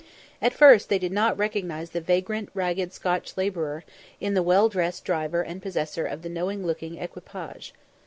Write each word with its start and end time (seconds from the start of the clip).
At 0.41 0.51
first 0.53 0.89
they 0.89 0.97
did 0.97 1.11
not 1.11 1.37
recognise 1.37 1.91
the 1.91 2.01
vagrant, 2.01 2.49
ragged 2.55 2.91
Scotch 2.91 3.37
labourer, 3.37 3.83
in 4.19 4.33
the 4.33 4.41
well 4.41 4.67
dressed 4.67 5.05
driver 5.05 5.43
and 5.43 5.61
possessor 5.61 6.07
of 6.07 6.23
the 6.23 6.27
"knowing 6.29 6.65
looking" 6.65 6.97
equipage. 6.97 7.71